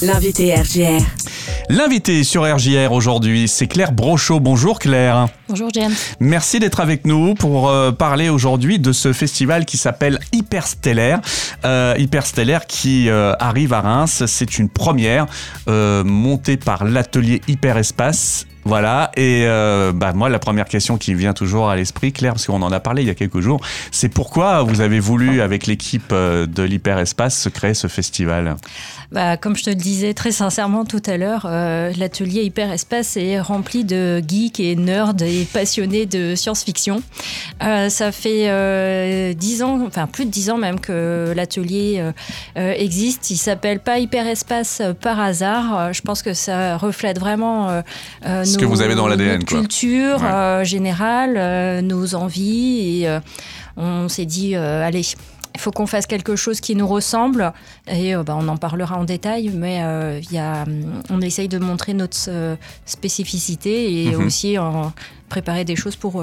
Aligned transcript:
L'invité 0.00 0.54
RGR. 0.54 1.02
L'invité 1.68 2.22
sur 2.22 2.42
RJR 2.44 2.92
aujourd'hui, 2.92 3.48
c'est 3.48 3.66
Claire 3.66 3.90
Brochot. 3.90 4.38
Bonjour 4.38 4.78
Claire. 4.78 5.26
Bonjour 5.48 5.70
James. 5.74 5.92
Merci 6.20 6.60
d'être 6.60 6.78
avec 6.78 7.04
nous 7.04 7.34
pour 7.34 7.68
euh, 7.68 7.90
parler 7.90 8.28
aujourd'hui 8.28 8.78
de 8.78 8.92
ce 8.92 9.12
festival 9.12 9.64
qui 9.64 9.76
s'appelle 9.76 10.20
Hyperstellaire. 10.32 11.20
Euh, 11.64 11.94
Hyperstellaire 11.98 12.66
qui 12.66 13.10
euh, 13.10 13.32
arrive 13.40 13.72
à 13.72 13.80
Reims. 13.80 14.22
C'est 14.26 14.58
une 14.58 14.68
première 14.68 15.26
euh, 15.68 16.04
montée 16.04 16.56
par 16.56 16.84
l'atelier 16.84 17.40
Hyperespace. 17.48 18.46
Voilà, 18.68 19.12
et 19.16 19.44
euh, 19.46 19.92
bah, 19.94 20.12
moi 20.12 20.28
la 20.28 20.38
première 20.38 20.66
question 20.66 20.98
qui 20.98 21.14
vient 21.14 21.32
toujours 21.32 21.70
à 21.70 21.76
l'esprit, 21.76 22.12
Claire, 22.12 22.34
parce 22.34 22.44
qu'on 22.44 22.60
en 22.60 22.70
a 22.70 22.80
parlé 22.80 23.00
il 23.00 23.08
y 23.08 23.10
a 23.10 23.14
quelques 23.14 23.40
jours, 23.40 23.62
c'est 23.92 24.10
pourquoi 24.10 24.62
vous 24.62 24.82
avez 24.82 25.00
voulu, 25.00 25.40
avec 25.40 25.66
l'équipe 25.66 26.12
euh, 26.12 26.44
de 26.44 26.64
l'Hyperespace, 26.64 27.48
créer 27.54 27.72
ce 27.72 27.86
festival? 27.86 28.56
Bah, 29.10 29.38
comme 29.38 29.56
je 29.56 29.64
te 29.64 29.70
le 29.70 29.76
disais 29.76 30.12
très 30.12 30.32
sincèrement 30.32 30.84
tout 30.84 31.00
à 31.06 31.16
l'heure, 31.16 31.46
euh, 31.48 31.90
l'atelier 31.96 32.42
Hyperespace 32.42 33.16
est 33.16 33.40
rempli 33.40 33.84
de 33.84 34.22
geeks 34.28 34.60
et 34.60 34.76
nerds 34.76 35.14
et 35.22 35.46
passionnés 35.50 36.04
de 36.04 36.34
science-fiction. 36.34 37.02
Ça 37.60 38.12
fait 38.12 39.34
dix 39.34 39.62
ans, 39.62 39.80
enfin 39.86 40.06
plus 40.06 40.26
de 40.26 40.30
dix 40.30 40.50
ans 40.50 40.58
même 40.58 40.78
que 40.78 41.32
l'atelier 41.34 42.04
existe. 42.54 43.30
Il 43.30 43.38
s'appelle 43.38 43.80
pas 43.80 43.98
Hyperespace 43.98 44.82
par 45.00 45.18
hasard. 45.20 45.94
Je 45.94 46.02
pense 46.02 46.22
que 46.22 46.34
ça 46.34 46.76
reflète 46.76 47.18
vraiment 47.18 47.82
Ce 48.58 48.64
que 48.64 48.66
vous 48.66 48.80
avez 48.82 48.94
dans 48.94 49.06
l'ADN, 49.06 49.34
notre 49.40 49.46
culture 49.46 50.16
Ouais. 50.20 50.26
euh, 50.26 50.64
générale, 50.64 51.34
euh, 51.36 51.80
nos 51.80 52.14
envies. 52.14 53.00
Et 53.02 53.08
euh, 53.08 53.20
on 53.76 54.08
s'est 54.08 54.26
dit, 54.26 54.54
allez. 54.56 55.02
Il 55.54 55.60
faut 55.60 55.70
qu'on 55.72 55.86
fasse 55.86 56.06
quelque 56.06 56.36
chose 56.36 56.60
qui 56.60 56.76
nous 56.76 56.86
ressemble 56.86 57.52
et 57.90 58.14
euh, 58.14 58.22
bah, 58.22 58.36
on 58.38 58.46
en 58.46 58.56
parlera 58.56 58.96
en 58.96 59.02
détail, 59.04 59.50
mais 59.52 59.80
euh, 59.82 60.20
y 60.30 60.38
a, 60.38 60.64
on 61.10 61.20
essaye 61.20 61.48
de 61.48 61.58
montrer 61.58 61.94
notre 61.94 62.16
euh, 62.28 62.54
spécificité 62.84 64.04
et 64.06 64.14
Mhm. 64.14 64.24
aussi 64.26 64.56
en 64.58 64.92
préparer 65.28 65.64
des 65.64 65.74
choses 65.74 65.96
pour, 65.96 66.22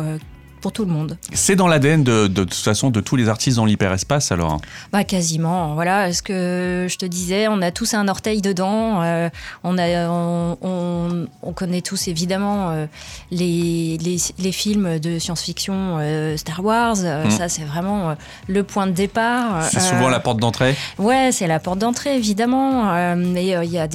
pour 0.65 0.71
tout 0.71 0.83
le 0.83 0.91
monde. 0.91 1.15
C'est 1.31 1.55
dans 1.55 1.67
l'ADN 1.67 2.03
de, 2.03 2.25
toute 2.27 2.55
façon 2.55 2.89
de 2.89 2.99
tous 2.99 3.15
les 3.15 3.29
artistes 3.29 3.57
dans 3.57 3.65
l'hyperespace 3.65 4.31
alors 4.31 4.59
Bah, 4.91 5.03
quasiment, 5.03 5.75
voilà. 5.75 6.11
Ce 6.11 6.23
que 6.23 6.87
je 6.89 6.97
te 6.97 7.05
disais, 7.05 7.47
on 7.47 7.61
a 7.61 7.69
tous 7.69 7.93
un 7.93 8.07
orteil 8.07 8.41
dedans. 8.41 9.03
euh, 9.03 9.29
on, 9.63 9.77
a, 9.77 10.09
on, 10.09 10.57
on- 10.63 11.27
on 11.43 11.53
connaît 11.53 11.81
tous 11.81 12.07
évidemment 12.07 12.71
euh, 12.71 12.87
les, 13.29 13.99
les, 14.01 14.17
les 14.39 14.51
films 14.51 14.97
de 14.97 15.19
science-fiction 15.19 15.97
euh, 15.99 16.35
Star 16.35 16.65
Wars. 16.65 16.95
Mm. 16.95 17.29
Ça, 17.29 17.47
c'est 17.47 17.63
vraiment 17.63 18.15
le 18.47 18.63
point 18.63 18.87
de 18.87 18.91
départ. 18.93 19.65
C'est 19.71 19.79
souvent 19.79 20.09
la 20.09 20.19
porte 20.19 20.39
d'entrée 20.39 20.75
Ouais, 20.97 21.29
c'est 21.31 21.45
la 21.45 21.59
porte 21.59 21.77
d'entrée, 21.77 22.15
évidemment. 22.15 23.15
Mais 23.15 23.45
il 23.65 23.71
y 23.71 23.77
a 23.77 23.87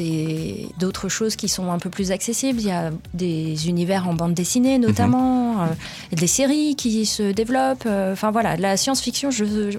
d'autres 0.78 1.08
choses 1.08 1.34
qui 1.34 1.48
sont 1.48 1.72
un 1.72 1.80
peu 1.80 1.90
plus 1.90 2.12
accessibles. 2.12 2.60
Il 2.60 2.68
y 2.68 2.70
a 2.70 2.90
des 3.12 3.66
univers 3.68 4.08
en 4.08 4.14
bande 4.14 4.34
dessinée, 4.34 4.78
notamment, 4.78 5.62
euh, 5.62 5.66
et 6.12 6.14
des 6.16 6.28
séries 6.28 6.59
qui 6.76 7.06
se 7.06 7.32
développent. 7.32 7.84
Euh, 7.86 8.12
Enfin 8.12 8.30
voilà, 8.30 8.56
la 8.56 8.76
science-fiction, 8.76 9.30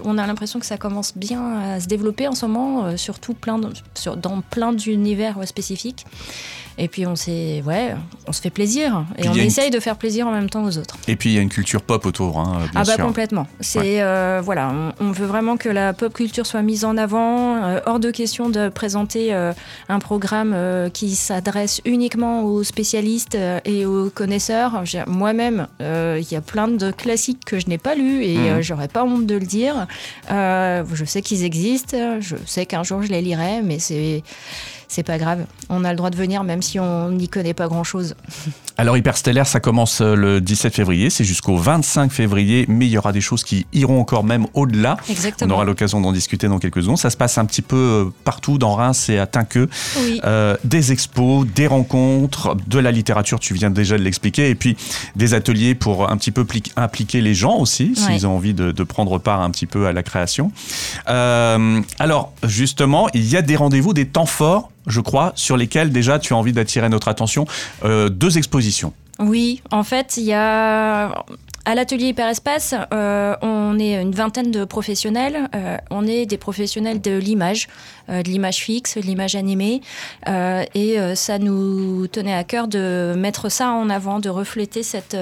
on 0.04 0.18
a 0.18 0.26
l'impression 0.26 0.58
que 0.58 0.66
ça 0.66 0.76
commence 0.76 1.16
bien 1.16 1.58
à 1.58 1.80
se 1.80 1.86
développer 1.86 2.28
en 2.28 2.34
ce 2.34 2.46
moment, 2.46 2.84
euh, 2.84 2.96
surtout 2.96 3.36
dans 4.16 4.40
plein 4.40 4.72
d'univers 4.72 5.36
spécifiques. 5.46 6.06
Et 6.78 6.88
puis 6.88 7.06
on 7.06 7.16
s'est, 7.16 7.62
ouais, 7.66 7.94
on 8.26 8.32
se 8.32 8.40
fait 8.40 8.50
plaisir 8.50 9.04
et 9.16 9.22
Puis 9.22 9.28
on 9.30 9.34
une- 9.34 9.40
essaye 9.40 9.70
de 9.70 9.78
faire 9.80 9.96
plaisir 9.96 10.26
en 10.26 10.32
même 10.32 10.48
temps 10.50 10.64
aux 10.64 10.78
autres. 10.78 10.96
Et 11.08 11.16
puis 11.16 11.30
il 11.30 11.34
y 11.34 11.38
a 11.38 11.42
une 11.42 11.48
culture 11.48 11.82
pop 11.82 12.04
autour, 12.06 12.38
hein, 12.38 12.58
bien 12.72 12.80
Ah 12.82 12.84
bah 12.84 12.94
sûr. 12.94 13.04
complètement. 13.04 13.46
C'est 13.60 14.02
euh, 14.02 14.40
voilà, 14.44 14.72
on, 15.00 15.06
on 15.08 15.12
veut 15.12 15.26
vraiment 15.26 15.56
que 15.56 15.68
la 15.68 15.92
pop 15.92 16.12
culture 16.12 16.46
soit 16.46 16.62
mise 16.62 16.84
en 16.84 16.96
avant. 16.96 17.56
Euh, 17.62 17.80
hors 17.86 18.00
de 18.00 18.10
question 18.10 18.48
de 18.48 18.68
présenter 18.68 19.34
euh, 19.34 19.52
un 19.88 19.98
programme 19.98 20.52
euh, 20.54 20.88
qui 20.88 21.14
s'adresse 21.14 21.80
uniquement 21.84 22.42
aux 22.42 22.62
spécialistes 22.64 23.34
euh, 23.34 23.60
et 23.64 23.84
aux 23.86 24.10
connaisseurs. 24.10 24.82
Moi-même, 25.06 25.66
euh, 25.80 26.18
il 26.20 26.32
y 26.32 26.36
a 26.36 26.40
plein 26.40 26.68
de 26.68 26.90
classiques 26.90 27.44
que 27.44 27.58
je 27.58 27.66
n'ai 27.68 27.78
pas 27.78 27.94
lus 27.94 28.24
et 28.24 28.38
euh, 28.38 28.62
j'aurais 28.62 28.88
pas 28.88 29.04
honte 29.04 29.26
de 29.26 29.34
le 29.34 29.46
dire. 29.46 29.86
Euh, 30.30 30.84
je 30.92 31.04
sais 31.04 31.22
qu'ils 31.22 31.44
existent. 31.44 32.20
Je 32.20 32.36
sais 32.46 32.66
qu'un 32.66 32.82
jour 32.82 33.02
je 33.02 33.08
les 33.08 33.20
lirai, 33.22 33.62
mais 33.62 33.78
c'est 33.78 34.22
c'est 34.92 35.02
pas 35.02 35.16
grave. 35.16 35.46
On 35.70 35.84
a 35.84 35.90
le 35.90 35.96
droit 35.96 36.10
de 36.10 36.16
venir 36.16 36.44
même 36.44 36.60
si 36.60 36.78
on 36.78 37.10
n'y 37.10 37.26
connaît 37.28 37.54
pas 37.54 37.66
grand-chose. 37.66 38.14
Alors 38.78 38.96
Hyperstellaire, 38.96 39.46
ça 39.46 39.60
commence 39.60 40.00
euh, 40.00 40.14
le 40.14 40.40
17 40.40 40.74
février, 40.74 41.08
c'est 41.10 41.24
jusqu'au 41.24 41.56
25 41.56 42.10
février, 42.12 42.64
mais 42.68 42.86
il 42.86 42.90
y 42.90 42.98
aura 42.98 43.12
des 43.12 43.20
choses 43.20 43.42
qui 43.44 43.66
iront 43.72 44.00
encore 44.00 44.24
même 44.24 44.46
au-delà. 44.54 44.96
On 45.08 45.12
Exactement. 45.12 45.54
aura 45.54 45.64
l'occasion 45.64 46.00
d'en 46.00 46.12
discuter 46.12 46.48
dans 46.48 46.58
quelques 46.58 46.82
secondes. 46.82 46.98
Ça 46.98 47.10
se 47.10 47.16
passe 47.16 47.38
un 47.38 47.44
petit 47.44 47.62
peu 47.62 47.76
euh, 47.76 48.04
partout 48.24 48.58
dans 48.58 48.74
Reims 48.74 49.08
et 49.08 49.18
à 49.18 49.26
Tinqueux. 49.26 49.68
Oui. 49.98 50.20
Euh, 50.24 50.56
des 50.64 50.90
expos, 50.92 51.46
des 51.54 51.66
rencontres, 51.66 52.56
de 52.66 52.78
la 52.78 52.90
littérature, 52.92 53.40
tu 53.40 53.54
viens 53.54 53.70
déjà 53.70 53.96
de 53.98 54.02
l'expliquer, 54.02 54.50
et 54.50 54.54
puis 54.54 54.76
des 55.16 55.34
ateliers 55.34 55.74
pour 55.74 56.10
un 56.10 56.16
petit 56.16 56.30
peu 56.32 56.44
pli- 56.44 56.72
impliquer 56.76 57.20
les 57.20 57.34
gens 57.34 57.56
aussi, 57.56 57.94
Ouais. 57.96 58.12
s'ils 58.14 58.26
ont 58.26 58.36
envie 58.36 58.54
de, 58.54 58.72
de 58.72 58.82
prendre 58.84 59.18
part 59.18 59.40
un 59.42 59.50
petit 59.50 59.66
peu 59.66 59.86
à 59.86 59.92
la 59.92 60.02
création. 60.02 60.50
Euh, 61.08 61.80
alors, 61.98 62.32
justement, 62.42 63.08
il 63.14 63.24
y 63.28 63.36
a 63.36 63.42
des 63.42 63.56
rendez-vous, 63.56 63.92
des 63.92 64.06
temps 64.06 64.26
forts, 64.26 64.70
je 64.86 65.00
crois, 65.00 65.32
sur 65.34 65.56
lesquels 65.56 65.90
déjà 65.90 66.18
tu 66.18 66.32
as 66.32 66.36
envie 66.36 66.52
d'attirer 66.52 66.88
notre 66.88 67.08
attention. 67.08 67.46
Euh, 67.84 68.08
deux 68.08 68.38
expositions. 68.38 68.92
Oui, 69.18 69.62
en 69.70 69.84
fait, 69.84 70.16
il 70.16 70.24
y 70.24 70.32
a 70.32 71.24
à 71.64 71.74
l'atelier 71.74 72.08
Hyperespace, 72.08 72.74
euh, 72.92 73.34
on 73.42 73.78
est 73.78 74.00
une 74.00 74.12
vingtaine 74.12 74.50
de 74.50 74.64
professionnels. 74.64 75.48
Euh, 75.54 75.76
on 75.90 76.06
est 76.06 76.26
des 76.26 76.36
professionnels 76.36 77.00
de 77.00 77.12
l'image, 77.16 77.68
euh, 78.08 78.22
de 78.22 78.28
l'image 78.28 78.56
fixe, 78.56 78.96
de 78.96 79.02
l'image 79.02 79.34
animée, 79.34 79.80
Euh, 80.28 80.64
et 80.74 80.96
ça 81.14 81.38
nous 81.38 82.06
tenait 82.06 82.34
à 82.34 82.44
cœur 82.44 82.68
de 82.68 83.14
mettre 83.16 83.50
ça 83.50 83.70
en 83.70 83.90
avant, 83.90 84.20
de 84.20 84.28
refléter 84.28 84.82
cet 84.82 85.14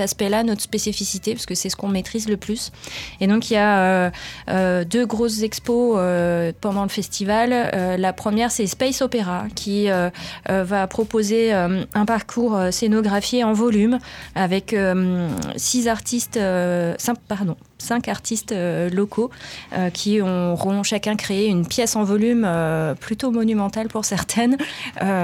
aspect-là, 0.00 0.42
notre 0.42 0.60
spécificité, 0.60 1.32
parce 1.32 1.46
que 1.46 1.54
c'est 1.54 1.70
ce 1.70 1.76
qu'on 1.76 1.88
maîtrise 1.88 2.28
le 2.28 2.36
plus. 2.36 2.72
Et 3.20 3.26
donc 3.26 3.50
il 3.50 3.54
y 3.54 3.56
a 3.56 4.10
deux 4.84 5.06
grosses 5.06 5.42
expos 5.42 5.98
pendant 6.60 6.82
le 6.82 6.88
festival. 6.88 7.50
La 7.98 8.12
première, 8.12 8.50
c'est 8.50 8.66
Space 8.66 9.00
Opera, 9.02 9.46
qui 9.54 9.88
va 10.48 10.86
proposer 10.86 11.52
un 11.52 12.04
parcours 12.06 12.58
scénographié 12.70 13.44
en 13.44 13.52
volume 13.52 13.98
avec 14.34 14.72
euh, 14.72 15.28
six 15.74 15.88
artistes, 15.88 16.36
euh, 16.36 16.94
cinq, 16.98 17.16
pardon, 17.26 17.56
cinq 17.78 18.06
artistes 18.06 18.52
euh, 18.52 18.88
locaux 18.90 19.30
euh, 19.72 19.90
qui 19.90 20.20
auront 20.20 20.84
chacun 20.84 21.16
créé 21.16 21.48
une 21.48 21.66
pièce 21.66 21.96
en 21.96 22.04
volume 22.04 22.48
plutôt 23.00 23.32
monumentale 23.32 23.88
pour 23.88 24.04
certaines, 24.04 24.56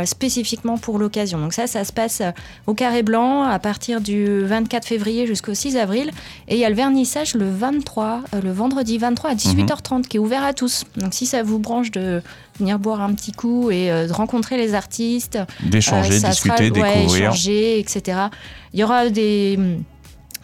spécifiquement 0.05 0.77
pour 0.77 0.99
l'occasion. 0.99 1.39
Donc 1.39 1.53
ça, 1.53 1.67
ça 1.69 1.85
se 1.85 1.93
passe 1.93 2.21
au 2.67 2.75
Carré 2.75 3.03
Blanc 3.03 3.43
à 3.45 3.59
partir 3.61 4.01
du 4.01 4.41
24 4.45 4.85
février 4.87 5.27
jusqu'au 5.29 5.55
6 5.55 5.77
avril. 5.77 6.11
Et 6.49 6.55
il 6.57 6.61
y 6.61 6.65
a 6.65 6.69
le 6.69 6.75
vernissage 6.75 7.35
le 7.35 7.49
23, 7.49 8.23
euh, 8.35 8.41
le 8.43 8.51
vendredi 8.53 8.99
23 8.99 9.31
à 9.31 9.35
18h30 9.35 10.03
qui 10.09 10.17
est 10.17 10.21
ouvert 10.21 10.43
à 10.43 10.53
tous. 10.53 10.85
Donc 10.97 11.15
si 11.15 11.27
ça 11.27 11.43
vous 11.45 11.59
branche 11.61 11.91
de 11.93 12.23
venir 12.59 12.79
boire 12.81 13.01
un 13.03 13.15
petit 13.15 13.33
coup 13.33 13.71
et 13.71 13.89
de 13.89 14.13
rencontrer 14.13 14.57
les 14.57 14.75
artistes, 14.75 15.39
D'échanger, 15.63 16.19
discuter, 16.21 16.35
sera- 16.35 16.57
ouais, 16.57 16.71
découvrir. 16.71 17.31
échanger, 17.31 17.79
etc. 17.79 18.19
Il 18.75 18.81
y 18.81 18.85
aura 18.85 19.09
des 19.09 19.59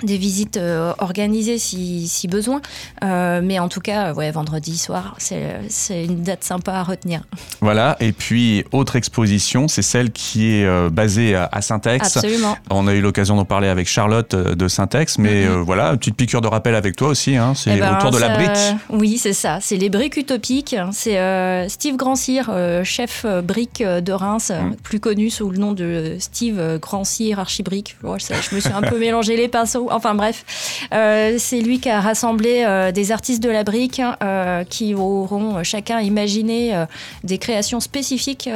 des 0.03 0.17
visites 0.19 0.57
euh, 0.57 0.93
organisées 0.99 1.59
si, 1.59 2.07
si 2.09 2.29
besoin. 2.29 2.61
Euh, 3.05 3.41
mais 3.43 3.59
en 3.59 3.69
tout 3.69 3.81
cas, 3.81 4.13
ouais, 4.15 4.31
vendredi 4.31 4.77
soir, 4.77 5.15
c'est 5.19 6.05
une 6.05 6.23
date 6.23 6.45
sympa 6.45 6.73
à 6.73 6.83
retenir. 6.83 7.23
Voilà, 7.61 7.97
et 8.01 8.13
puis 8.13 8.65
autre 8.73 8.97
exposition, 8.97 9.69
c'est 9.69 9.83
celle 9.83 10.11
qui 10.13 10.53
est 10.53 10.65
euh, 10.65 10.91
basée 10.91 11.35
à, 11.35 11.61
Saint-Ex. 11.63 12.17
Absolument. 12.17 12.57
On 12.71 12.87
a 12.87 12.95
eu 12.95 13.01
l'occasion 13.01 13.37
d'en 13.37 13.45
parler 13.45 13.69
avec 13.69 13.89
Charlotte 13.89 14.35
euh, 14.35 14.55
de 14.55 14.69
Saint-Ex, 14.69 15.19
mais 15.19 15.45
Mhm. 15.47 15.51
euh, 15.53 15.63
voilà, 15.63 15.91
une 15.91 15.99
petite 15.99 16.17
piqûre 16.17 16.41
de 16.41 16.49
rappel 16.49 16.75
avec 16.75 16.97
toi 16.97 17.09
aussi, 17.09 17.37
hein, 17.37 17.55
c'est 17.55 17.77
Eh 17.77 17.81
ben, 17.81 17.97
autour 17.97 18.11
de 18.11 18.19
la 18.19 18.37
brique. 18.37 18.77
Oui, 18.91 19.19
c'est 19.19 19.33
ça. 19.33 19.59
C'est 19.61 19.77
les 19.77 19.89
briques 19.91 20.17
utopiques. 20.17 20.77
C'est 20.93 21.19
euh, 21.19 21.69
Steve 21.69 21.97
Grandcir, 21.97 22.49
euh, 22.51 22.85
chef 22.85 23.23
euh, 23.25 23.43
brique 23.43 23.81
euh, 23.81 24.01
de 24.01 24.13
Reims, 24.13 24.51
euh, 24.51 24.61
Mm. 24.61 24.77
plus 24.83 25.01
connu 25.01 25.31
sous 25.31 25.51
le 25.51 25.59
nom 25.59 25.73
de 25.73 26.17
Steve 26.19 26.59
euh, 26.59 26.79
Grandcir 26.79 27.39
Archibrique. 27.39 27.97
Ouais, 28.03 28.19
ça, 28.19 28.35
je 28.41 28.55
me 28.55 28.61
suis 28.61 28.73
un 28.73 28.83
peu 28.83 28.99
mélangé 29.01 29.37
les 29.37 29.49
pinceaux. 29.49 29.86
Enfin 29.91 30.15
bref, 30.15 30.45
Euh, 30.93 31.37
c'est 31.39 31.61
lui 31.61 31.81
qui 31.81 31.91
a 31.91 32.01
rassemblé 32.01 32.65
euh, 32.65 32.93
des 32.93 33.13
artistes 33.13 33.43
de 33.43 33.51
la 33.51 33.65
brique 33.65 34.01
euh, 34.23 34.65
qui 34.65 34.95
auront 34.95 35.63
chacun 35.63 36.01
imaginé 36.01 36.85
des 37.25 37.39
créations 37.39 37.81
spécifiques 37.81 38.49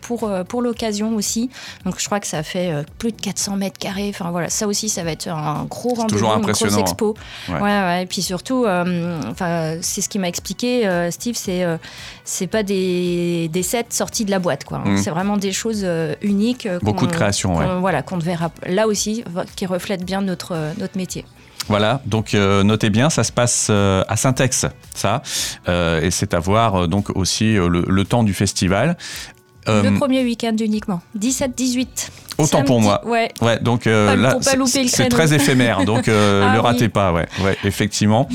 pour, 0.00 0.30
pour 0.48 0.62
l'occasion 0.62 1.14
aussi. 1.14 1.50
Donc 1.84 1.96
je 1.98 2.06
crois 2.06 2.20
que 2.20 2.26
ça 2.26 2.42
fait 2.42 2.72
plus 2.98 3.12
de 3.12 3.20
400 3.20 3.56
mètres 3.56 3.78
carrés. 3.78 4.10
Enfin 4.10 4.30
voilà, 4.30 4.48
ça 4.48 4.66
aussi, 4.66 4.88
ça 4.88 5.02
va 5.02 5.12
être 5.12 5.28
un 5.28 5.64
gros 5.68 5.94
rendez-vous, 5.94 6.26
une 6.26 6.42
grosse 6.42 6.78
expo. 6.78 7.14
Ouais. 7.48 7.54
Ouais, 7.54 7.60
ouais. 7.60 8.02
Et 8.02 8.06
puis 8.06 8.22
surtout, 8.22 8.66
enfin, 8.66 9.76
c'est 9.80 10.00
ce 10.00 10.08
qui 10.08 10.18
m'a 10.18 10.28
expliqué, 10.28 11.08
Steve, 11.10 11.36
c'est 11.36 11.64
c'est 12.24 12.46
pas 12.46 12.62
des, 12.62 13.48
des 13.48 13.62
sets 13.62 13.86
sortis 13.90 14.24
de 14.24 14.30
la 14.30 14.38
boîte, 14.38 14.64
quoi. 14.64 14.78
Mhm. 14.78 14.98
C'est 14.98 15.10
vraiment 15.10 15.36
des 15.36 15.52
choses 15.52 15.86
uniques. 16.22 16.68
Beaucoup 16.82 17.06
de 17.06 17.12
créations, 17.12 17.56
ouais. 17.56 17.66
Voilà, 17.80 18.02
qu'on 18.02 18.18
verra 18.18 18.50
là 18.66 18.86
aussi, 18.86 19.24
qui 19.56 19.66
reflètent 19.66 20.04
bien 20.04 20.20
notre, 20.20 20.56
notre 20.78 20.96
métier. 20.96 21.24
Voilà, 21.68 22.00
donc 22.06 22.34
euh, 22.34 22.62
notez 22.64 22.90
bien, 22.90 23.10
ça 23.10 23.22
se 23.22 23.30
passe 23.30 23.68
euh, 23.70 24.02
à 24.08 24.16
Saint-Ex, 24.16 24.66
ça, 24.94 25.22
Euh, 25.68 26.00
et 26.00 26.10
c'est 26.10 26.34
à 26.34 26.40
voir 26.40 26.74
euh, 26.74 26.86
donc 26.88 27.10
aussi 27.16 27.56
euh, 27.56 27.68
le, 27.68 27.84
le 27.86 28.04
temps 28.04 28.24
du 28.24 28.34
festival. 28.34 28.96
le 29.66 29.72
euh, 29.72 29.96
premier 29.96 30.24
week-end 30.24 30.56
uniquement, 30.58 31.00
17-18. 31.18 31.86
Autant 32.38 32.64
pour 32.64 32.80
moi. 32.80 33.06
Ouais. 33.06 33.30
Ouais, 33.42 33.60
donc 33.60 33.86
euh, 33.86 34.16
là, 34.16 34.38
c'est 34.40 35.08
très 35.10 35.34
éphémère, 35.34 35.84
donc 35.84 36.08
euh, 36.08 36.48
ah, 36.48 36.54
le 36.54 36.60
ratez 36.60 36.88
pas, 36.88 37.12
ouais, 37.12 37.28
ouais, 37.44 37.56
effectivement. 37.64 38.26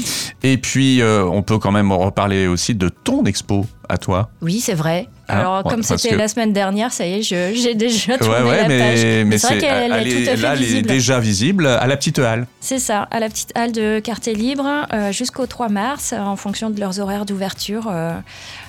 Et 0.44 0.58
puis, 0.58 1.02
on 1.04 1.42
peut 1.42 1.58
quand 1.58 1.72
même 1.72 1.92
reparler 1.92 2.48
aussi 2.48 2.76
de 2.76 2.90
ton 2.90 3.26
expo 3.26 3.66
à 3.90 3.98
toi. 3.98 4.30
Oui, 4.42 4.60
c'est 4.62 4.76
vrai. 4.76 5.10
Hein 5.28 5.40
Alors, 5.40 5.64
comme 5.64 5.84
c'était 5.84 6.16
la 6.16 6.28
semaine 6.28 6.54
dernière, 6.54 6.92
ça 6.94 7.06
y 7.06 7.20
est, 7.20 7.22
j'ai 7.22 7.76
déjà 7.76 8.18
tourné 8.18 8.36
ouais, 8.36 8.44
ouais, 8.44 8.62
la 8.62 8.68
mais, 8.68 8.80
page. 8.80 9.26
Mais 9.26 9.38
c'est 9.38 9.48
vrai 9.48 9.58
qu'elle 9.60 10.08
est, 10.08 10.26
tout 10.26 10.32
à 10.32 10.36
fait 10.36 10.42
là, 10.42 10.56
visible. 10.56 10.78
elle 10.78 10.78
est 10.78 10.96
déjà 10.96 11.20
visible 11.20 11.68
à 11.68 11.88
la 11.88 11.98
petite 11.98 12.20
halle. 12.20 12.48
C'est 12.60 12.80
ça, 12.80 13.04
à 13.12 13.20
la 13.20 13.30
petite 13.30 13.52
halle 13.56 13.72
de 13.72 14.00
Quartier 14.00 14.36
Libre 14.36 14.66
jusqu'au 15.12 15.46
3 15.46 15.70
mars, 15.70 16.14
en 16.14 16.36
fonction 16.36 16.70
de 16.70 16.80
leurs 16.80 17.00
horaires 17.00 17.26
d'ouverture. 17.26 17.92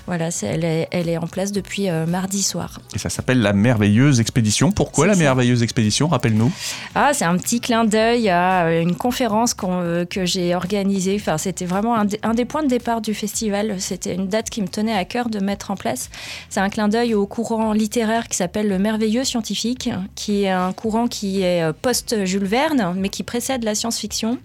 Voilà, 0.06 0.28
elle 0.42 0.64
est, 0.64 0.86
elle 0.92 1.08
est 1.08 1.16
en 1.16 1.26
place 1.26 1.50
depuis 1.50 1.90
euh, 1.90 2.06
mardi 2.06 2.42
soir. 2.42 2.78
Et 2.94 2.98
ça 2.98 3.10
s'appelle 3.10 3.40
la 3.40 3.52
merveilleuse 3.52 4.20
expédition. 4.20 4.70
Pourquoi 4.70 5.08
la 5.08 5.16
merveilleuse 5.16 5.64
expédition 5.64 6.06
Rappelle-nous? 6.06 6.52
Ah, 6.94 7.10
c'est 7.12 7.24
un 7.24 7.36
petit 7.36 7.60
clin 7.60 7.84
d'œil 7.84 8.28
à 8.28 8.66
euh, 8.66 8.82
une 8.82 8.94
conférence 8.94 9.56
euh, 9.64 10.04
que 10.04 10.24
j'ai 10.24 10.54
organisée. 10.54 11.16
Enfin, 11.20 11.38
c'était 11.38 11.64
vraiment 11.64 11.96
un, 11.96 12.34
des 12.34 12.44
points 12.44 12.62
de 12.62 12.68
départ 12.68 13.00
du 13.00 13.14
festival. 13.14 13.80
C'était 13.80 14.14
une 14.14 14.28
date 14.28 14.48
qui 14.48 14.62
me 14.62 14.68
tenait 14.68 14.96
à 14.96 15.04
cœur 15.04 15.28
de 15.28 15.40
mettre 15.40 15.72
en 15.72 15.76
place. 15.76 16.08
C'est 16.48 16.60
un 16.60 16.68
clin 16.68 16.88
d'œil 16.88 17.14
au 17.14 17.26
courant 17.26 17.72
littéraire 17.72 18.28
qui 18.28 18.36
s'appelle 18.36 18.68
le 18.68 18.78
merveilleux 18.78 19.24
scientifique, 19.24 19.90
qui 20.14 20.44
est 20.44 20.50
un 20.50 20.72
courant 20.72 21.08
qui 21.08 21.42
est 21.42 21.72
post-Jules 21.72 22.44
Verne, 22.44 22.94
mais 22.96 23.08
qui 23.08 23.22
précède 23.22 23.64
la 23.64 23.74
science-fiction. 23.74 24.38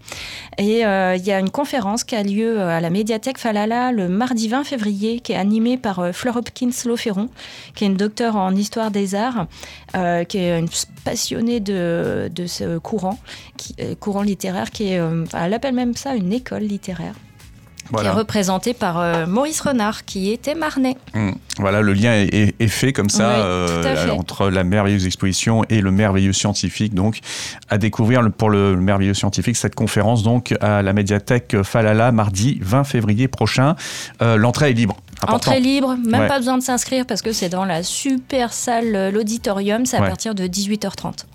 Et 0.57 0.81
il 0.81 1.23
y 1.25 1.31
a 1.31 1.39
une 1.39 1.49
conférence 1.49 2.03
qui 2.03 2.15
a 2.15 2.23
lieu 2.23 2.59
à 2.61 2.81
la 2.81 2.89
médiathèque 2.89 3.37
Falala 3.37 3.91
le 3.91 4.07
mardi 4.09 4.47
20 4.47 4.63
février, 4.63 5.19
qui 5.19 5.31
est 5.31 5.35
animée 5.35 5.77
par 5.77 5.99
euh, 5.99 6.11
Fleur 6.11 6.37
Hopkins 6.37 6.71
Loferron, 6.85 7.29
qui 7.75 7.83
est 7.83 7.87
une 7.87 7.97
docteure 7.97 8.35
en 8.35 8.55
histoire 8.55 8.91
des 8.91 9.15
arts, 9.15 9.47
euh, 9.95 10.23
qui 10.23 10.37
est 10.37 10.59
une 10.59 10.69
passionnée 11.03 11.59
de, 11.59 12.29
ce 12.45 12.77
courant, 12.77 13.17
euh, 13.79 13.95
courant 13.95 14.21
littéraire, 14.21 14.71
qui 14.71 14.89
est, 14.93 15.01
elle 15.33 15.53
appelle 15.53 15.75
même 15.75 15.95
ça 15.95 16.15
une 16.15 16.33
école 16.33 16.63
littéraire 16.63 17.15
qui 17.89 18.05
est 18.05 18.09
représenté 18.09 18.73
par 18.73 18.99
euh, 18.99 19.25
Maurice 19.25 19.61
Renard, 19.61 20.05
qui 20.05 20.31
était 20.31 20.55
marnais. 20.55 20.97
Mmh. 21.13 21.31
Voilà, 21.57 21.81
le 21.81 21.93
lien 21.93 22.13
est, 22.13 22.67
fait 22.67 22.93
comme 22.93 23.09
ça 23.09 23.29
euh, 23.29 24.09
entre 24.11 24.49
la 24.49 24.63
merveilleuse 24.63 25.05
exposition 25.05 25.63
et 25.69 25.81
le 25.81 25.91
merveilleux 25.91 26.33
scientifique. 26.33 26.93
Donc, 26.93 27.19
à 27.69 27.77
découvrir 27.77 28.21
pour 28.31 28.49
le, 28.49 28.75
merveilleux 28.77 29.13
scientifique 29.13 29.57
cette 29.57 29.75
conférence 29.75 30.23
donc 30.23 30.55
à 30.61 30.81
la 30.81 30.93
médiathèque 30.93 31.61
Falala 31.63 32.11
mardi 32.11 32.59
20 32.61 32.83
février 32.83 33.27
prochain. 33.27 33.75
Euh, 34.21 34.37
l'entrée 34.37 34.69
est 34.69 34.73
libre. 34.73 34.97
Entrée 35.27 35.59
libre, 35.59 35.95
même 36.05 36.27
pas 36.27 36.39
besoin 36.39 36.57
de 36.57 36.63
s'inscrire 36.63 37.05
parce 37.05 37.21
que 37.21 37.31
c'est 37.31 37.49
dans 37.49 37.65
la 37.65 37.83
super 37.83 38.53
salle, 38.53 39.11
l'auditorium, 39.13 39.85
c'est 39.85 39.97
à 39.97 40.01
partir 40.01 40.35
de 40.35 40.45
18h30. 40.45 41.25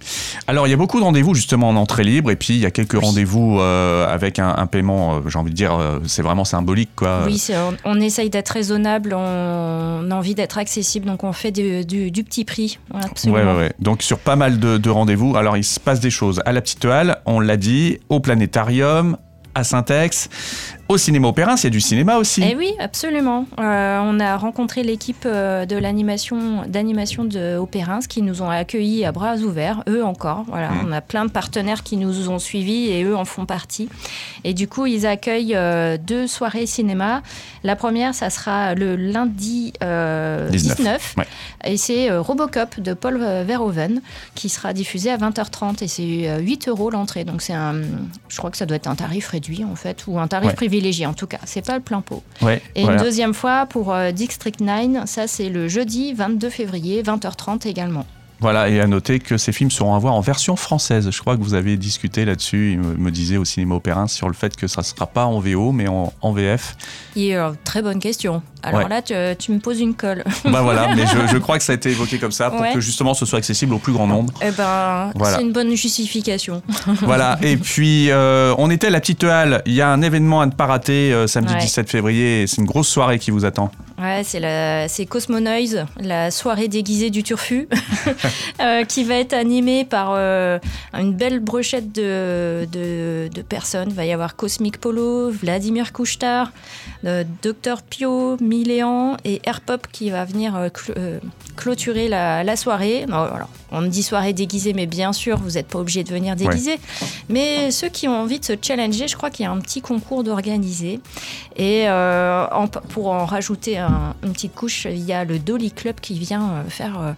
Alors 0.47 0.67
il 0.67 0.71
y 0.71 0.75
a 0.75 0.77
beaucoup 0.77 0.99
de 0.99 1.05
rendez-vous 1.05 1.35
justement 1.35 1.69
en 1.69 1.77
entrée 1.77 2.05
libre 2.05 2.31
et 2.31 2.37
puis 2.37 2.55
il 2.55 2.61
y 2.61 2.67
a 2.67 2.71
quelques 2.71 3.01
rendez-vous 3.01 3.61
avec 3.61 4.39
un, 4.39 4.55
un 4.57 4.67
paiement, 4.67 5.21
j'ai 5.27 5.39
envie 5.39 5.51
de 5.51 5.57
dire, 5.57 5.79
c'est 6.07 6.23
vraiment 6.23 6.45
symbolique. 6.45 6.91
Quoi. 6.97 7.23
Oui, 7.27 7.43
on, 7.51 7.77
on, 7.85 8.01
essaye 8.01 8.31
d'être 8.31 8.51
raisonnable, 8.51 9.15
on, 9.15 10.11
a 10.11 10.15
envie 10.15 10.35
d'être 10.35 10.59
accessible, 10.59 11.07
donc 11.07 11.25
on 11.25 11.33
fait 11.33 11.53
du, 11.53 12.25
petit 12.25 12.45
prix. 12.45 12.79
Absolument. 12.93 13.57
Ouais, 13.57 13.73
Donc 13.79 14.03
sur 14.03 14.19
pas 14.19 14.37
mal 14.37 14.59
de, 14.59 14.79
de 14.79 14.91
rendez-vous, 14.91 15.37
alors 15.37 15.57
il 15.57 15.65
se 15.65 15.81
passe 15.81 16.01
des 16.01 16.11
choses 16.11 16.41
à 16.45 16.53
la 16.53 16.61
Petite 16.61 16.85
Halle, 16.85 17.21
on 17.27 17.41
l'a 17.41 17.57
dit, 17.57 17.99
au 18.09 18.21
Planétarium, 18.21 19.17
à 19.55 19.65
Saint-Ex. 19.65 20.29
Au 20.89 20.99
cinéma 20.99 21.27
opéra, 21.27 21.57
il 21.57 21.65
y 21.65 21.67
a 21.67 21.71
du 21.71 21.81
cinéma 21.81 22.17
aussi. 22.17 22.45
Eh 22.49 22.55
oui, 22.55 22.73
absolument. 22.79 23.47
Euh, 23.59 23.99
on 24.05 24.21
a 24.21 24.37
rencontré 24.37 24.85
l'équipe 24.85 25.25
euh, 25.27 25.67
de 25.67 25.75
l'animation 25.75 26.63
d'animation 26.69 27.25
de 27.25 27.57
Opérins 27.57 27.99
qui 28.09 28.23
nous 28.23 28.41
ont 28.41 28.51
accueillis 28.51 29.05
à 29.05 29.11
bras 29.11 29.35
ouverts, 29.39 29.83
eux 29.89 30.05
encore. 30.05 30.45
Voilà, 30.47 30.71
mm. 30.71 30.85
on 30.87 30.93
a 30.93 31.01
plein 31.01 31.25
de 31.25 31.31
partenaires 31.31 31.83
qui 31.83 31.97
nous 31.97 32.31
ont 32.31 32.39
suivis 32.39 32.91
et 32.91 33.03
eux 33.03 33.17
en 33.17 33.25
font 33.25 33.47
partie. 33.47 33.89
Et 34.45 34.55
du 34.55 34.69
coup, 34.69 34.87
ils 34.87 35.07
accueillent 35.07 35.57
euh, 35.57 35.99
deux 35.99 36.29
soirées 36.29 36.67
cinéma. 36.67 37.23
La 37.65 37.75
première, 37.75 38.15
ça 38.15 38.31
sera 38.31 38.77
le 38.77 38.95
lundi 38.95 39.73
19. 39.81 41.17
Et 41.65 41.77
c'est 41.77 42.17
Robocop 42.17 42.79
de 42.79 42.95
Paul 42.95 43.19
Verhoeven 43.19 44.03
qui 44.37 44.49
sera 44.49 44.73
diffusé 44.73 45.11
à 45.11 45.17
20h30 45.17 45.83
et 45.83 45.89
c'est 45.89 46.41
8 46.41 46.69
euros 46.69 46.91
l'entrée. 46.91 47.25
Donc 47.25 47.43
c'est 47.43 47.55
un, 47.55 47.75
je 48.29 48.37
crois 48.37 48.53
que 48.53 48.57
ça 48.57 48.67
doit 48.67 48.77
être 48.77 48.87
un 48.87 48.95
tarif 48.95 49.27
réduit 49.29 49.65
en 49.65 49.75
fait 49.75 50.05
ou 50.07 50.21
un 50.21 50.29
tarif 50.29 50.55
privilégié 50.55 50.76
en 51.07 51.15
tout 51.15 51.27
cas. 51.27 51.39
C'est 51.45 51.65
pas 51.65 51.75
le 51.75 51.83
plein 51.83 52.01
pot. 52.01 52.23
et 52.75 52.83
une 52.83 52.97
deuxième 52.97 53.35
fois 53.35 53.67
pour 53.67 53.93
euh, 53.93 54.13
District 54.13 54.61
9, 54.61 55.07
ça 55.07 55.27
c'est 55.27 55.49
le 55.49 55.69
jeudi 55.69 56.13
22 56.13 56.51
février, 56.51 57.03
20h30 57.03 57.67
également. 57.67 58.07
Voilà, 58.41 58.69
et 58.69 58.81
à 58.81 58.87
noter 58.87 59.19
que 59.19 59.39
ces 59.39 59.53
films 59.53 59.71
seront 59.71 59.95
à 59.95 59.99
voir 59.99 60.15
en 60.15 60.21
version 60.21 60.57
française. 60.57 61.09
Je 61.11 61.21
crois 61.21 61.37
que 61.37 61.43
vous 61.43 61.55
avez 61.55 61.77
discuté 61.77 62.25
là-dessus, 62.25 62.73
il 62.73 62.79
me, 62.79 63.11
disait 63.11 63.39
au 63.39 63.45
cinéma 63.45 63.77
opérin, 63.77 64.07
sur 64.09 64.29
le 64.29 64.35
fait 64.35 64.57
que 64.57 64.67
ça 64.67 64.83
ne 64.83 64.87
sera 64.87 65.07
pas 65.07 65.25
en 65.25 65.41
VO, 65.41 65.73
mais 65.73 65.87
en, 65.89 66.33
VF. 66.33 66.77
Et, 67.15 67.35
euh, 67.35 67.53
très 67.65 67.81
bonne 67.81 67.99
question. 67.99 68.43
Alors 68.63 68.89
là, 68.89 69.01
tu, 69.01 69.53
me 69.53 69.59
poses 69.59 69.81
une 69.81 69.95
colle. 69.95 70.25
Bah 70.45 70.63
voilà, 70.63 70.95
mais 70.95 71.05
je, 71.07 71.39
crois 71.39 71.59
que 71.59 71.65
ça 71.65 71.73
a 71.73 71.75
été 71.75 71.91
évoqué 71.91 72.19
comme 72.19 72.33
ça 72.33 72.51
pour 72.51 72.65
que 72.73 72.81
justement 72.81 73.15
ce 73.15 73.27
soit 73.27 73.39
accessible 73.39 73.75
au 73.75 73.79
plus 73.79 73.93
grand 73.93 74.07
nombre. 74.07 74.33
Eh 74.43 74.51
ben, 74.51 75.13
c'est 75.25 75.43
une 75.43 75.53
bonne 75.53 75.75
justification. 75.75 76.63
voilà, 77.03 77.39
et 77.43 77.57
puis 77.57 78.11
euh, 78.11 78.55
on 78.59 78.71
était 78.71 78.89
à 78.89 78.91
la 78.91 79.01
petite 79.01 79.25
halle. 79.25 79.63
Il 79.67 79.75
y 79.75 79.81
a 79.81 79.89
un 79.89 80.03
événement 80.03 80.41
à 80.41 80.47
ne 80.47 80.53
pas 80.53 80.67
rater 80.67 81.13
euh, 81.13 81.27
samedi 81.27 81.55
17 81.55 81.91
février. 81.91 82.47
C'est 82.47 82.59
une 82.59 82.67
grosse 82.67 82.89
soirée 82.89 83.19
qui 83.19 83.31
vous 83.31 83.45
attend. 83.45 83.71
Ouais, 83.99 84.23
c'est 84.25 84.41
la, 84.41 84.89
c'est 84.89 85.07
Cosmonoise, 85.07 85.87
la 85.99 86.31
soirée 86.31 86.69
déguisée 86.69 87.11
du 87.11 87.23
turfu, 87.23 87.69
euh, 88.61 88.85
qui 88.85 89.05
va 89.05 89.15
être 89.15 89.33
animée 89.33 89.85
par 89.85 90.15
une 90.93 91.13
belle 91.13 91.41
brochette 91.41 91.93
de, 91.93 92.69
de, 92.71 93.43
personnes. 93.43 93.89
Il 93.91 93.95
va 93.95 94.05
y 94.05 94.13
avoir 94.13 94.37
Cosmic 94.37 94.79
Polo, 94.79 95.31
Vladimir 95.31 95.93
Kouchtar, 95.93 96.53
Docteur 97.43 97.83
Pio, 97.83 98.37
Miléan 98.41 99.17
et 99.25 99.41
Airpop 99.45 99.87
qui 99.93 100.11
va 100.11 100.25
venir 100.25 100.57
euh, 100.57 100.69
euh, 100.97 101.21
clôturer 101.57 102.09
la, 102.09 102.57
soirée. 102.57 103.07
on 103.71 103.83
dit 103.83 104.03
soirée 104.03 104.33
déguisée, 104.33 104.73
mais 104.73 104.87
bien 104.87 105.13
sûr, 105.13 105.39
vous 105.39 105.53
n'êtes 105.53 105.69
pas 105.69 105.79
obligé 105.79 106.05
de 106.05 106.11
venir 106.11 106.37
déguisé. 106.37 106.79
Mais 107.29 107.71
ceux 107.71 107.89
qui 107.89 108.09
ont 108.09 108.21
envie 108.21 108.39
de 108.41 108.45
se 108.45 108.53
challenger, 108.61 109.09
je 109.09 109.17
crois 109.17 109.31
qu'il 109.31 109.45
y 109.45 109.47
a 109.47 109.53
un 109.53 109.61
petit 109.61 109.81
concours 109.81 110.25
d'organiser. 110.25 111.01
Et 111.57 111.85
euh, 111.89 112.47
pour 112.91 113.09
en 113.09 113.25
rajouter 113.25 113.79
une 114.23 114.33
petite 114.33 114.55
couche, 114.55 114.87
il 114.87 115.05
y 115.05 115.13
a 115.13 115.25
le 115.25 115.39
Dolly 115.39 115.71
Club 115.71 115.97
qui 116.01 116.19
vient 116.19 116.65
faire 116.69 117.15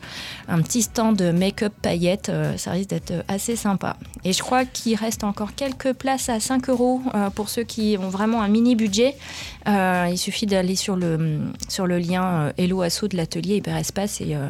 un 0.48 0.62
petit 0.62 0.82
stand 0.82 1.16
de 1.16 1.30
make-up 1.30 1.72
paillettes. 1.82 2.30
ça 2.56 2.72
risque 2.72 2.90
d'être 2.90 3.24
assez 3.28 3.56
sympa. 3.56 3.96
Et 4.24 4.32
je 4.32 4.42
crois 4.42 4.64
qu'il 4.64 4.94
reste 4.96 5.24
encore 5.24 5.54
quelques 5.54 5.92
places 5.92 6.28
à 6.28 6.40
5 6.40 6.68
euros 6.70 7.02
pour 7.34 7.48
ceux 7.48 7.62
qui 7.62 7.96
ont 8.00 8.08
vraiment 8.08 8.42
un 8.42 8.48
mini 8.48 8.76
budget. 8.76 9.16
il 9.66 10.18
suffit 10.18 10.46
d'aller 10.46 10.76
sur 10.76 10.96
le, 10.96 11.40
sur 11.68 11.86
le 11.86 11.98
lien 11.98 12.24
euh, 12.24 12.52
Hello 12.56 12.82
Asso 12.82 13.08
de 13.08 13.16
l'atelier 13.16 13.56
Hyperespace 13.56 14.20
et, 14.20 14.34
euh, 14.34 14.48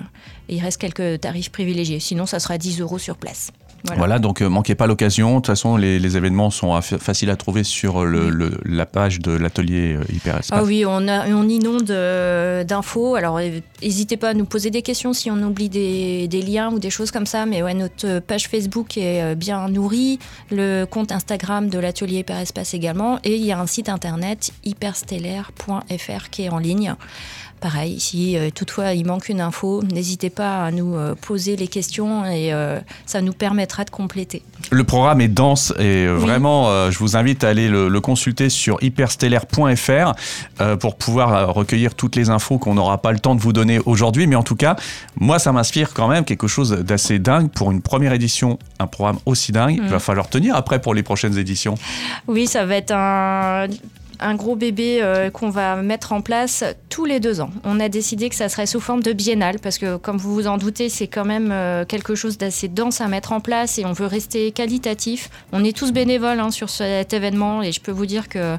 et 0.48 0.56
il 0.56 0.60
reste 0.60 0.80
quelques 0.80 1.20
tarifs 1.20 1.50
privilégiés. 1.50 2.00
Sinon, 2.00 2.26
ça 2.26 2.40
sera 2.40 2.58
10 2.58 2.80
euros 2.80 2.98
sur 2.98 3.16
place. 3.16 3.52
Voilà. 3.96 4.18
donc 4.18 4.42
euh, 4.42 4.48
manquez 4.48 4.74
pas 4.74 4.86
l'occasion. 4.86 5.30
De 5.30 5.34
toute 5.36 5.46
façon, 5.46 5.76
les, 5.76 6.16
événements 6.16 6.50
sont 6.50 6.80
faciles 6.80 7.30
à 7.30 7.36
trouver 7.36 7.64
sur 7.64 8.04
le, 8.04 8.50
la 8.64 8.86
page 8.86 9.20
de 9.20 9.32
l'atelier 9.32 9.94
euh, 9.94 10.04
Hyperespace. 10.12 10.50
Ah 10.58 10.64
oui, 10.64 10.84
on, 10.86 11.06
a, 11.06 11.28
on 11.28 11.48
inonde 11.48 11.84
d'infos. 12.66 13.14
Alors, 13.14 13.38
n'hésitez 13.82 14.16
pas 14.16 14.30
à 14.30 14.34
nous 14.34 14.46
poser 14.46 14.70
des 14.70 14.82
questions 14.82 15.12
si 15.12 15.30
on 15.30 15.36
oublie 15.42 15.68
des, 15.68 16.28
des, 16.28 16.42
liens 16.42 16.72
ou 16.72 16.78
des 16.78 16.90
choses 16.90 17.10
comme 17.10 17.26
ça. 17.26 17.46
Mais 17.46 17.62
ouais, 17.62 17.74
notre 17.74 18.20
page 18.20 18.48
Facebook 18.48 18.96
est 18.96 19.34
bien 19.34 19.68
nourrie, 19.68 20.18
le 20.50 20.84
compte 20.84 21.12
Instagram 21.12 21.68
de 21.68 21.78
l'atelier 21.78 22.20
Hyperespace 22.20 22.74
également, 22.74 23.18
et 23.24 23.36
il 23.36 23.44
y 23.44 23.52
a 23.52 23.60
un 23.60 23.66
site 23.66 23.88
internet 23.88 24.50
hyperstellaire.fr 24.64 26.30
qui 26.30 26.42
est 26.42 26.48
en 26.48 26.58
ligne. 26.58 26.94
Pareil, 27.60 27.98
si 27.98 28.36
euh, 28.36 28.50
toutefois 28.54 28.92
il 28.94 29.04
manque 29.04 29.28
une 29.28 29.40
info, 29.40 29.82
n'hésitez 29.92 30.30
pas 30.30 30.64
à 30.64 30.70
nous 30.70 30.94
euh, 30.94 31.16
poser 31.16 31.56
les 31.56 31.66
questions 31.66 32.24
et 32.24 32.52
euh, 32.52 32.78
ça 33.04 33.20
nous 33.20 33.32
permettra 33.32 33.84
de 33.84 33.90
compléter. 33.90 34.42
Le 34.70 34.84
programme 34.84 35.20
est 35.20 35.28
dense 35.28 35.72
et 35.78 36.06
vraiment, 36.06 36.90
je 36.90 36.98
vous 36.98 37.16
invite 37.16 37.42
à 37.42 37.48
aller 37.48 37.68
le, 37.68 38.00
consulter 38.00 38.48
sur 38.48 38.80
hyperstellaire.fr 38.82 40.12
pour 40.78 40.96
pouvoir 40.96 41.52
recueillir 41.52 41.94
toutes 41.94 42.16
les 42.16 42.30
infos 42.30 42.58
qu'on 42.58 42.74
n'aura 42.74 42.98
pas 43.02 43.12
le 43.12 43.18
temps 43.18 43.34
de 43.34 43.40
vous 43.40 43.52
donner 43.52 43.80
aujourd'hui. 43.86 44.26
Mais 44.26 44.36
en 44.36 44.42
tout 44.42 44.56
cas, 44.56 44.76
moi, 45.16 45.38
ça 45.38 45.52
m'inspire 45.52 45.94
quand 45.94 46.08
même 46.08 46.24
quelque 46.24 46.46
chose 46.46 46.70
d'assez 46.70 47.18
dingue 47.18 47.50
pour 47.50 47.72
une 47.72 47.82
première 47.82 48.12
édition, 48.12 48.58
un 48.78 48.86
programme 48.86 49.18
aussi 49.26 49.52
dingue. 49.52 49.80
Il 49.82 49.88
va 49.88 49.96
mm. 49.96 50.00
falloir 50.00 50.28
tenir 50.28 50.54
après 50.54 50.80
pour 50.80 50.94
les 50.94 51.02
prochaines 51.02 51.36
éditions. 51.38 51.74
Oui, 52.28 52.46
ça 52.46 52.66
va 52.66 52.76
être 52.76 52.92
un 52.92 53.66
un 54.20 54.34
gros 54.34 54.56
bébé 54.56 54.98
euh, 55.00 55.30
qu'on 55.30 55.50
va 55.50 55.76
mettre 55.76 56.12
en 56.12 56.20
place 56.20 56.64
tous 56.88 57.04
les 57.04 57.20
deux 57.20 57.40
ans. 57.40 57.50
On 57.64 57.80
a 57.80 57.88
décidé 57.88 58.28
que 58.28 58.34
ça 58.34 58.48
serait 58.48 58.66
sous 58.66 58.80
forme 58.80 59.02
de 59.02 59.12
biennale 59.12 59.58
parce 59.60 59.78
que, 59.78 59.96
comme 59.96 60.16
vous 60.16 60.34
vous 60.34 60.46
en 60.46 60.58
doutez, 60.58 60.88
c'est 60.88 61.06
quand 61.06 61.24
même 61.24 61.50
euh, 61.52 61.84
quelque 61.84 62.14
chose 62.14 62.38
d'assez 62.38 62.68
dense 62.68 63.00
à 63.00 63.08
mettre 63.08 63.32
en 63.32 63.40
place 63.40 63.78
et 63.78 63.84
on 63.84 63.92
veut 63.92 64.06
rester 64.06 64.52
qualitatif. 64.52 65.30
On 65.52 65.64
est 65.64 65.76
tous 65.76 65.92
bénévoles 65.92 66.40
hein, 66.40 66.50
sur 66.50 66.70
cet 66.70 67.12
événement 67.12 67.62
et 67.62 67.72
je 67.72 67.80
peux 67.80 67.92
vous 67.92 68.06
dire 68.06 68.28
que 68.28 68.56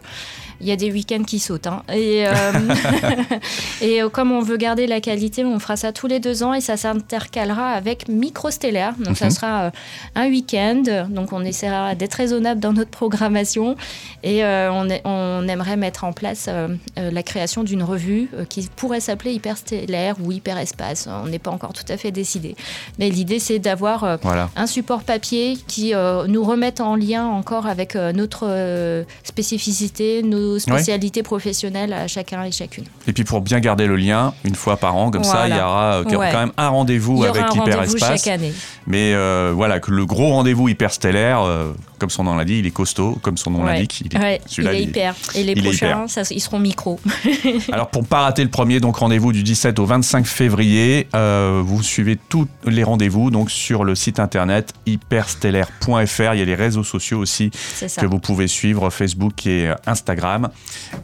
Il 0.61 0.67
y 0.67 0.71
a 0.71 0.75
des 0.75 0.91
week-ends 0.91 1.23
qui 1.23 1.39
sautent. 1.39 1.67
hein. 1.67 1.83
Et, 1.93 2.25
euh, 2.27 2.31
et 3.81 4.01
euh, 4.01 4.09
comme 4.09 4.31
on 4.31 4.41
veut 4.41 4.57
garder 4.57 4.87
la 4.87 4.99
qualité, 5.01 5.45
on 5.45 5.59
fera 5.59 5.77
ça 5.77 5.91
tous 5.93 6.07
les 6.07 6.19
deux 6.19 6.43
ans 6.43 6.53
et 6.53 6.61
ça 6.61 6.77
s'intercalera 6.77 7.69
avec 7.71 8.07
Microstellaire. 8.07 8.93
Donc 8.99 9.17
ça 9.17 9.25
Mhm. 9.25 9.31
sera 9.31 9.61
euh, 9.63 9.69
un 10.15 10.27
week-end. 10.29 10.83
Donc 11.09 11.31
on 11.33 11.43
essaiera 11.43 11.95
d'être 11.95 12.15
raisonnable 12.15 12.59
dans 12.59 12.73
notre 12.73 12.89
programmation 12.91 13.75
et 14.23 14.43
on, 14.43 14.89
est- 14.89 15.01
on 15.05 15.47
aimerait 15.47 15.77
mettre 15.77 16.03
en 16.03 16.11
place 16.13 16.49
la 16.97 17.23
création 17.23 17.63
d'une 17.63 17.83
revue 17.83 18.29
qui 18.49 18.67
pourrait 18.75 18.99
s'appeler 18.99 19.33
Hyperstellaire 19.33 20.15
ou 20.23 20.31
Hyperespace. 20.31 21.07
On 21.23 21.27
n'est 21.27 21.39
pas 21.39 21.51
encore 21.51 21.73
tout 21.73 21.85
à 21.89 21.97
fait 21.97 22.11
décidé. 22.11 22.55
Mais 22.97 23.09
l'idée 23.09 23.39
c'est 23.39 23.59
d'avoir 23.59 24.17
Voilà. 24.21 24.49
un 24.55 24.67
support 24.67 25.03
papier 25.03 25.57
qui 25.67 25.93
nous 26.27 26.43
remette 26.43 26.81
en 26.81 26.95
lien 26.95 27.25
encore 27.27 27.67
avec 27.67 27.95
notre 27.95 29.05
spécificité, 29.23 30.23
nos 30.23 30.48
spécialités 30.57 31.21
professionnelles 31.21 31.93
à 31.93 32.07
chacun 32.07 32.43
et 32.43 32.51
chacune. 32.51 32.85
Et 33.07 33.13
puis 33.13 33.23
pour 33.23 33.41
bien 33.41 33.59
garder 33.59 33.85
le 33.85 33.95
lien, 33.95 34.33
une 34.45 34.55
fois 34.55 34.77
par 34.77 34.95
an, 34.95 35.11
comme 35.11 35.23
ça, 35.23 35.47
il 35.47 35.55
y 35.55 35.59
aura 35.59 35.95
euh, 35.99 36.03
quand 36.03 36.17
Ouais. 36.17 36.33
même 36.33 36.51
un 36.57 36.69
rendez-vous 36.69 37.23
avec 37.23 37.43
Hyperespace. 37.53 38.23
chaque 38.23 38.27
année. 38.33 38.53
Mais 38.87 39.13
euh, 39.13 39.51
voilà, 39.55 39.79
que 39.79 39.91
le 39.91 40.05
gros 40.05 40.29
rendez-vous 40.29 40.69
hyperstellaire, 40.69 41.41
euh, 41.41 41.73
comme 41.99 42.09
son 42.09 42.23
nom 42.23 42.35
l'indique, 42.35 42.57
il 42.59 42.65
est 42.65 42.71
costaud, 42.71 43.19
comme 43.21 43.37
son 43.37 43.51
nom 43.51 43.63
Ouais. 43.63 43.73
l'indique. 43.73 44.01
Il 44.01 44.19
Ouais, 44.19 44.41
il 44.57 44.67
est 44.67 44.83
hyper. 44.83 45.15
Et 45.35 45.43
les 45.43 45.55
prochains, 45.55 46.07
ça, 46.07 46.23
ils 46.31 46.39
seront 46.39 46.59
micro. 46.59 46.99
Alors 47.71 47.89
pour 47.89 48.05
pas 48.05 48.21
rater 48.21 48.43
le 48.43 48.49
premier, 48.49 48.79
donc 48.79 48.97
rendez-vous 48.97 49.31
du 49.31 49.43
17 49.43 49.79
au 49.79 49.85
25 49.85 50.25
février. 50.25 51.07
Euh, 51.15 51.61
vous 51.63 51.83
suivez 51.83 52.17
tous 52.29 52.47
les 52.65 52.83
rendez-vous 52.83 53.31
donc 53.31 53.51
sur 53.51 53.83
le 53.83 53.95
site 53.95 54.19
internet 54.19 54.73
hyperstellaire.fr. 54.85 56.33
Il 56.33 56.39
y 56.39 56.41
a 56.41 56.45
les 56.45 56.55
réseaux 56.55 56.83
sociaux 56.83 57.19
aussi 57.19 57.51
que 57.51 58.05
vous 58.05 58.19
pouvez 58.19 58.47
suivre, 58.47 58.89
Facebook 58.89 59.45
et 59.45 59.73
Instagram. 59.85 60.49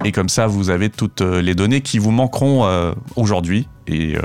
Et 0.03 0.11
comme 0.11 0.29
ça, 0.29 0.47
vous 0.47 0.69
avez 0.69 0.89
toutes 0.89 1.21
euh, 1.21 1.41
les 1.41 1.55
données 1.55 1.81
qui 1.81 1.99
vous 1.99 2.11
manqueront 2.11 2.65
euh, 2.65 2.93
aujourd'hui. 3.15 3.67
Et 3.87 4.15
euh, 4.15 4.21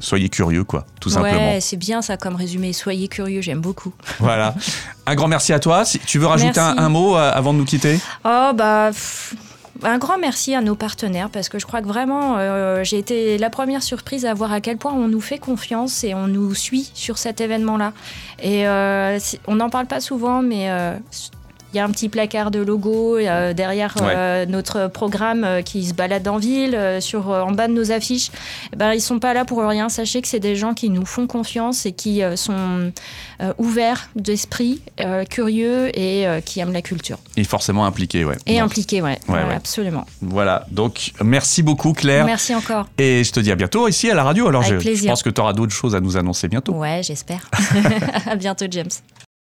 soyez 0.00 0.28
curieux, 0.28 0.64
quoi, 0.64 0.86
tout 1.00 1.10
simplement. 1.10 1.52
Ouais, 1.52 1.60
c'est 1.60 1.76
bien 1.76 2.02
ça 2.02 2.16
comme 2.16 2.34
résumé. 2.34 2.72
Soyez 2.72 3.08
curieux, 3.08 3.40
j'aime 3.40 3.60
beaucoup. 3.60 3.92
Voilà. 4.18 4.54
Un 5.06 5.14
grand 5.14 5.28
merci 5.28 5.52
à 5.52 5.60
toi. 5.60 5.84
Si 5.84 5.98
tu 6.00 6.18
veux 6.18 6.26
rajouter 6.26 6.58
un, 6.58 6.88
mot 6.88 7.16
euh, 7.16 7.30
avant 7.32 7.52
de 7.52 7.58
nous 7.58 7.64
quitter? 7.64 8.00
Oh 8.24 8.50
bah 8.54 8.88
pff, 8.88 9.34
un 9.82 9.98
grand 9.98 10.18
merci 10.18 10.54
à 10.54 10.60
nos 10.60 10.74
partenaires 10.74 11.30
parce 11.30 11.48
que 11.48 11.58
je 11.58 11.66
crois 11.66 11.82
que 11.82 11.86
vraiment 11.86 12.36
euh, 12.38 12.84
j'ai 12.84 12.98
été 12.98 13.38
la 13.38 13.50
première 13.50 13.82
surprise 13.82 14.24
à 14.24 14.34
voir 14.34 14.52
à 14.52 14.60
quel 14.60 14.76
point 14.78 14.92
on 14.92 15.08
nous 15.08 15.20
fait 15.20 15.38
confiance 15.38 16.04
et 16.04 16.14
on 16.14 16.28
nous 16.28 16.54
suit 16.54 16.90
sur 16.94 17.18
cet 17.18 17.40
événement-là. 17.40 17.92
Et 18.42 18.66
euh, 18.66 19.18
on 19.46 19.56
n'en 19.56 19.70
parle 19.70 19.86
pas 19.86 20.00
souvent, 20.00 20.42
mais 20.42 20.70
euh, 20.70 20.96
il 21.72 21.76
y 21.76 21.80
a 21.80 21.84
un 21.84 21.90
petit 21.90 22.08
placard 22.08 22.50
de 22.50 22.60
logo 22.60 23.16
euh, 23.18 23.52
derrière 23.52 23.94
euh, 24.00 24.46
notre 24.46 24.88
programme 24.88 25.44
euh, 25.44 25.62
qui 25.62 25.84
se 25.84 25.94
balade 25.94 26.26
en 26.28 26.38
ville, 26.38 26.78
sur, 27.00 27.28
en 27.28 27.52
bas 27.52 27.68
de 27.68 27.72
nos 27.72 27.92
affiches. 27.92 28.30
Eh 28.72 28.76
ben, 28.76 28.92
ils 28.92 29.00
sont 29.00 29.18
pas 29.18 29.34
là 29.34 29.44
pour 29.44 29.62
rien. 29.62 29.88
Sachez 29.88 30.22
que 30.22 30.28
c'est 30.28 30.40
des 30.40 30.56
gens 30.56 30.74
qui 30.74 30.90
nous 30.90 31.04
font 31.04 31.26
confiance 31.26 31.86
et 31.86 31.92
qui 31.92 32.22
sont 32.36 32.92
ouverts 33.58 34.08
d'esprit, 34.16 34.80
curieux 35.30 35.90
et 35.98 36.26
qui 36.44 36.60
aiment 36.60 36.72
la 36.72 36.82
culture. 36.82 37.18
Et 37.36 37.44
forcément 37.44 37.84
impliqué, 37.86 38.24
ouais. 38.24 38.36
Et 38.46 38.54
Donc, 38.54 38.64
impliqués, 38.64 39.02
ouais. 39.02 39.18
Ouais, 39.28 39.36
Ouais, 39.36 39.44
ouais. 39.44 39.54
Absolument. 39.54 40.06
Voilà. 40.22 40.66
Donc, 40.70 41.12
merci 41.22 41.62
beaucoup, 41.62 41.92
Claire. 41.92 42.24
Merci 42.24 42.54
encore. 42.54 42.86
Et 42.98 43.24
je 43.24 43.32
te 43.32 43.40
dis 43.40 43.52
à 43.52 43.56
bientôt 43.56 43.88
ici 43.88 44.10
à 44.10 44.14
la 44.14 44.24
radio. 44.24 44.48
Alors, 44.48 44.62
Avec 44.62 44.74
je, 44.74 44.78
je 44.78 44.84
plaisir. 44.84 45.10
pense 45.10 45.22
que 45.22 45.30
tu 45.30 45.40
auras 45.40 45.52
d'autres 45.52 45.74
choses 45.74 45.94
à 45.94 46.00
nous 46.00 46.16
annoncer 46.16 46.48
bientôt. 46.48 46.72
Ouais, 46.72 47.02
j'espère. 47.02 47.48
à 48.26 48.36
bientôt, 48.36 48.66
James. 48.70 48.88